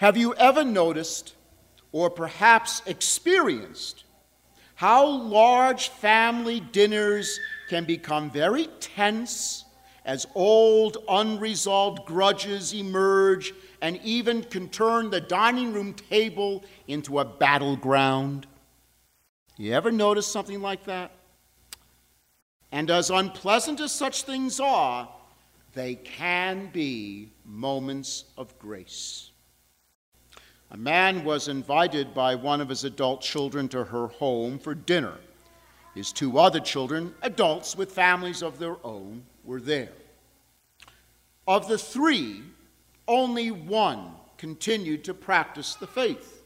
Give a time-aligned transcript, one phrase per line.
[0.00, 1.34] Have you ever noticed
[1.92, 4.04] or perhaps experienced
[4.74, 7.38] how large family dinners
[7.68, 9.66] can become very tense
[10.06, 13.52] as old unresolved grudges emerge
[13.82, 18.46] and even can turn the dining room table into a battleground?
[19.58, 21.12] You ever notice something like that?
[22.72, 25.10] And as unpleasant as such things are,
[25.74, 29.29] they can be moments of grace.
[30.72, 35.14] A man was invited by one of his adult children to her home for dinner.
[35.94, 39.92] His two other children, adults with families of their own, were there.
[41.48, 42.42] Of the three,
[43.08, 46.44] only one continued to practice the faith.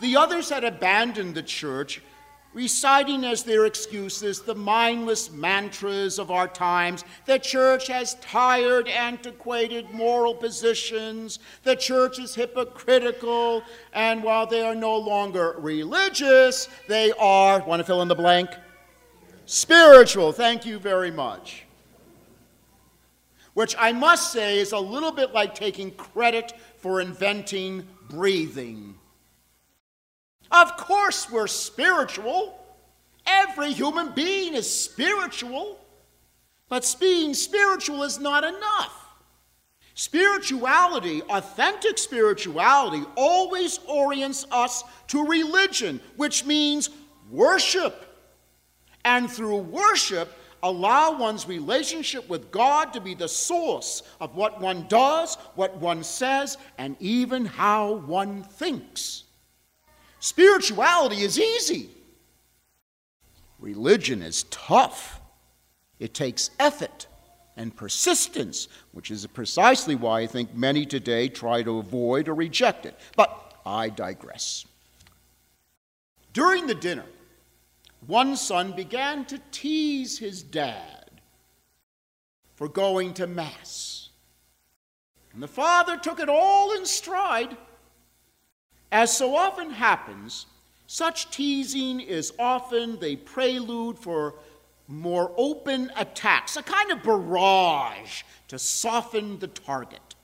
[0.00, 2.00] The others had abandoned the church
[2.54, 7.04] reciting as their excuses the mindless mantras of our times.
[7.26, 11.40] The church has tired, antiquated moral positions.
[11.64, 13.62] The church is hypocritical.
[13.92, 18.48] And while they are no longer religious, they are, want to fill in the blank?
[19.46, 20.32] Spiritual.
[20.32, 21.64] Thank you very much.
[23.52, 28.96] Which I must say is a little bit like taking credit for inventing breathing.
[30.54, 32.56] Of course, we're spiritual.
[33.26, 35.80] Every human being is spiritual.
[36.68, 39.00] But being spiritual is not enough.
[39.94, 46.90] Spirituality, authentic spirituality, always orients us to religion, which means
[47.30, 48.06] worship.
[49.04, 50.32] And through worship,
[50.62, 56.04] allow one's relationship with God to be the source of what one does, what one
[56.04, 59.23] says, and even how one thinks.
[60.24, 61.90] Spirituality is easy.
[63.58, 65.20] Religion is tough.
[65.98, 67.06] It takes effort
[67.58, 72.86] and persistence, which is precisely why I think many today try to avoid or reject
[72.86, 72.98] it.
[73.14, 74.64] But I digress.
[76.32, 77.04] During the dinner,
[78.06, 81.10] one son began to tease his dad
[82.54, 84.08] for going to Mass.
[85.34, 87.58] And the father took it all in stride
[88.94, 90.46] as so often happens,
[90.86, 94.36] such teasing is often the prelude for
[94.86, 100.14] more open attacks, a kind of barrage to soften the target.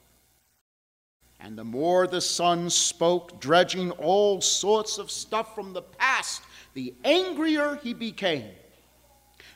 [1.40, 6.42] And the more the son spoke, dredging all sorts of stuff from the past,
[6.74, 8.52] the angrier he became.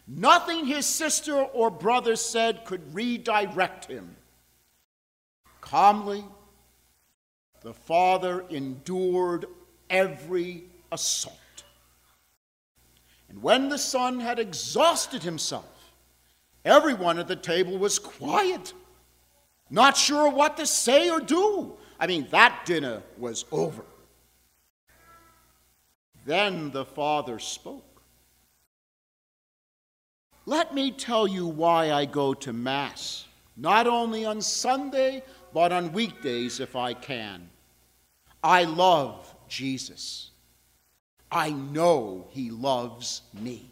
[0.09, 4.17] Nothing his sister or brother said could redirect him.
[5.61, 6.25] Calmly,
[7.65, 9.47] the father endured
[9.89, 11.65] every assault.
[13.31, 15.95] And when the son had exhausted himself,
[16.63, 18.75] everyone at the table was quiet,
[19.71, 21.73] not sure what to say or do.
[21.99, 23.85] I mean, that dinner was over.
[26.27, 28.03] Then the father spoke.
[30.45, 33.27] Let me tell you why I go to Mass,
[33.57, 35.23] not only on Sunday,
[35.55, 37.49] but on weekdays if I can.
[38.45, 40.31] I love Jesus.
[41.33, 43.71] I know he loves me.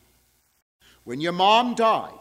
[1.05, 2.15] When your mom died,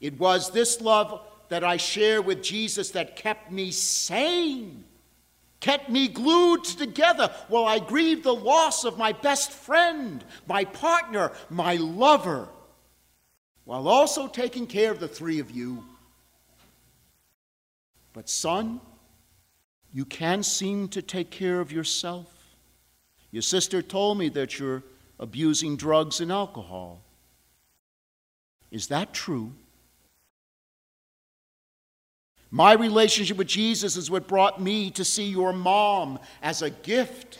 [0.00, 4.82] it was this love that I share with Jesus that kept me sane,
[5.60, 11.30] kept me glued together while I grieved the loss of my best friend, my partner,
[11.48, 12.48] my lover,
[13.64, 15.84] while also taking care of the three of you.
[18.12, 18.80] But, son,
[19.92, 22.32] you can't seem to take care of yourself.
[23.30, 24.82] Your sister told me that you're
[25.18, 27.02] abusing drugs and alcohol.
[28.70, 29.52] Is that true?
[32.50, 37.38] My relationship with Jesus is what brought me to see your mom as a gift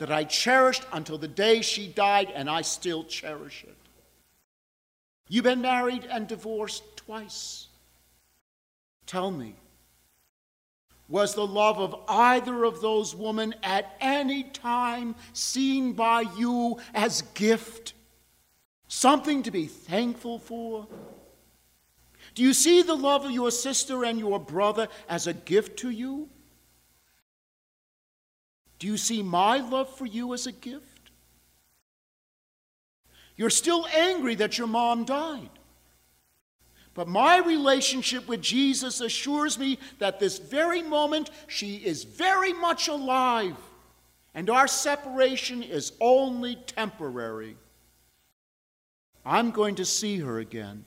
[0.00, 3.76] that I cherished until the day she died, and I still cherish it.
[5.28, 7.68] You've been married and divorced twice.
[9.06, 9.54] Tell me,
[11.10, 17.22] was the love of either of those women at any time seen by you as
[17.34, 17.92] gift,
[18.88, 20.86] something to be thankful for?
[22.34, 25.90] Do you see the love of your sister and your brother as a gift to
[25.90, 26.28] you?
[28.78, 31.10] Do you see my love for you as a gift?
[33.36, 35.50] You're still angry that your mom died.
[36.94, 42.88] But my relationship with Jesus assures me that this very moment she is very much
[42.88, 43.56] alive,
[44.34, 47.56] and our separation is only temporary.
[49.24, 50.84] I'm going to see her again.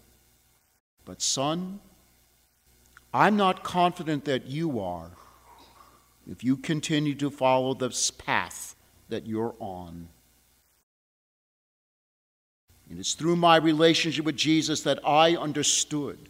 [1.05, 1.79] But, son,
[3.13, 5.11] I'm not confident that you are.
[6.29, 8.75] if you continue to follow this path
[9.09, 10.07] that you're on.
[12.89, 16.29] And it's through my relationship with Jesus that I understood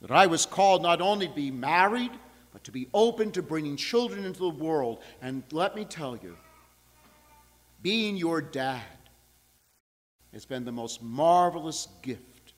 [0.00, 2.10] that I was called not only to be married,
[2.52, 5.00] but to be open to bringing children into the world.
[5.22, 6.36] And let me tell you,
[7.82, 8.82] being your dad
[10.32, 12.54] has been the most marvelous gift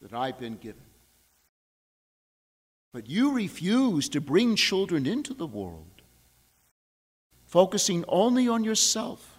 [0.00, 0.82] that I've been given.
[2.92, 6.02] But you refuse to bring children into the world,
[7.46, 9.38] focusing only on yourself.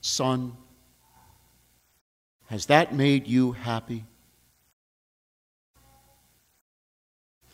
[0.00, 0.56] Son,
[2.50, 4.04] has that made you happy?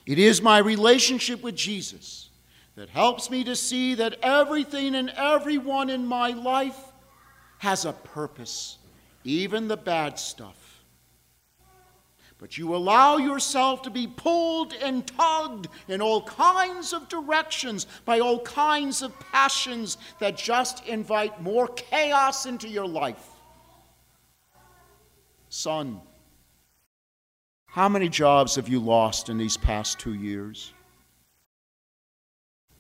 [0.06, 2.30] It is my relationship with Jesus
[2.76, 6.78] that helps me to see that everything and everyone in my life
[7.58, 8.78] has a purpose,
[9.22, 10.82] even the bad stuff.
[12.38, 18.20] But you allow yourself to be pulled and tugged in all kinds of directions by
[18.20, 23.35] all kinds of passions that just invite more chaos into your life.
[25.66, 26.00] Son,
[27.66, 30.72] how many jobs have you lost in these past two years?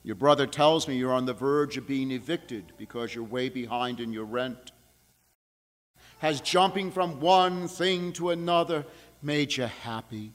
[0.04, 3.98] Your brother tells me you're on the verge of being evicted because you're way behind
[3.98, 4.70] in your rent.
[6.18, 8.86] Has jumping from one thing to another
[9.20, 10.32] made you happy?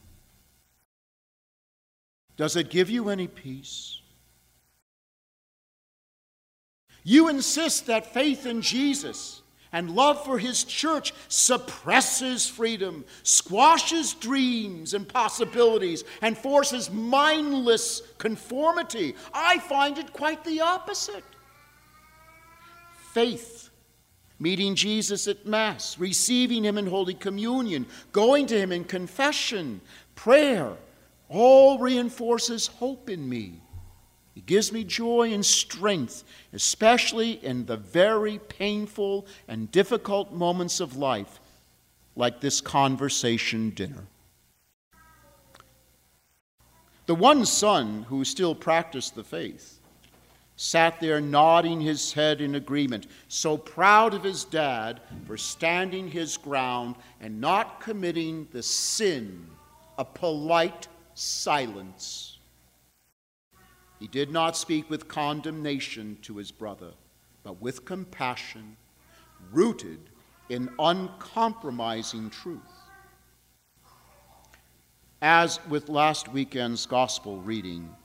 [2.36, 4.02] Does it give you any peace?
[7.06, 9.41] You insist that faith in Jesus
[9.74, 19.16] and love for his church suppresses freedom, squashes dreams and possibilities, and forces mindless conformity.
[19.34, 21.24] I find it quite the opposite.
[23.14, 23.70] Faith,
[24.40, 29.82] meeting Jesus at Mass, receiving him in Holy Communion, going to him in confession,
[30.16, 30.74] prayer,
[31.30, 33.62] all reinforces hope in me.
[34.36, 36.24] It gives me joy and strength,
[36.54, 41.40] especially in the very painful and difficult moments of life,
[42.16, 44.06] like this conversation dinner.
[47.08, 49.80] The one son who still practiced the faith
[50.56, 56.38] sat there nodding his head in agreement, so proud of his dad for standing his
[56.38, 59.48] ground and not committing the sin
[59.98, 62.38] of polite silence.
[64.02, 66.94] He did not speak with condemnation to his brother,
[67.44, 68.76] but with compassion,
[69.52, 70.00] rooted
[70.50, 72.62] in uncompromising truth.
[75.22, 77.96] As with last weekend's gospel reading,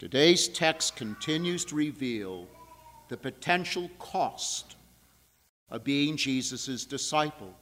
[0.00, 2.48] today's text continues to reveal
[3.06, 4.74] the potential cost
[5.70, 7.54] of being Jesus' disciple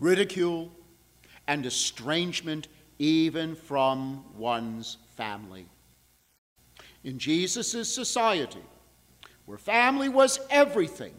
[0.00, 0.72] ridicule
[1.46, 2.66] and estrangement
[2.98, 5.68] even from one's family
[7.04, 8.64] in Jesus' society,
[9.44, 11.14] where family was everything,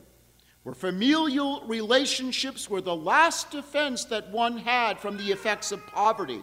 [0.63, 6.41] where familial relationships were the last defense that one had from the effects of poverty,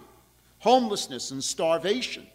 [0.61, 2.27] homelessness, and starvation.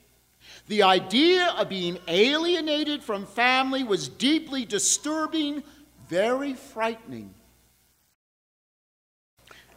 [0.68, 5.63] The idea of being alienated from family was deeply disturbing,
[6.10, 7.33] very frightening.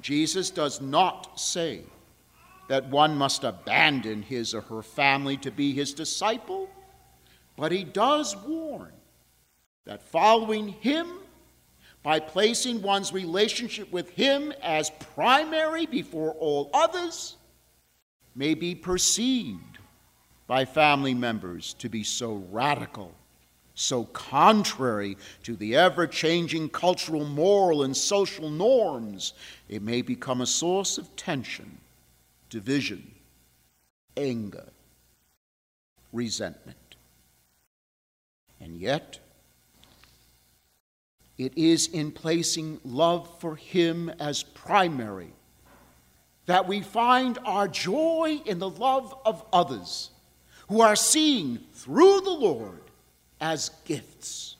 [0.00, 1.82] Jesus does not say
[2.68, 6.68] that one must abandon his or her family to be his disciple.
[7.60, 8.94] But he does warn
[9.84, 11.06] that following him,
[12.02, 17.36] by placing one's relationship with him as primary before all others,
[18.34, 19.76] may be perceived
[20.46, 23.12] by family members to be so radical,
[23.74, 29.34] so contrary to the ever changing cultural, moral, and social norms,
[29.68, 31.76] it may become a source of tension,
[32.48, 33.10] division,
[34.16, 34.68] anger,
[36.10, 36.78] resentment.
[38.60, 39.18] And yet,
[41.38, 45.32] it is in placing love for Him as primary
[46.46, 50.10] that we find our joy in the love of others
[50.68, 52.82] who are seen through the Lord
[53.40, 54.56] as gifts.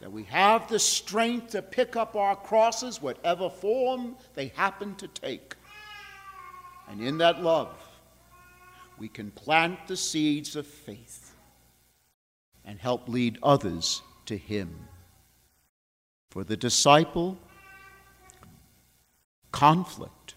[0.00, 5.08] That we have the strength to pick up our crosses, whatever form they happen to
[5.08, 5.54] take.
[6.88, 7.74] And in that love,
[8.98, 11.27] we can plant the seeds of faith
[12.78, 14.86] and help lead others to Him.
[16.30, 17.36] For the disciple,
[19.50, 20.36] conflict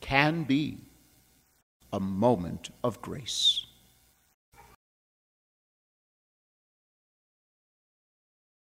[0.00, 0.78] can be
[1.92, 3.64] a moment of grace.